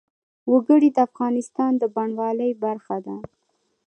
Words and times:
وګړي 0.51 0.89
د 0.93 0.97
افغانستان 1.07 1.71
د 1.77 1.83
بڼوالۍ 1.95 2.51
برخه 2.63 2.97
ده. 3.05 3.15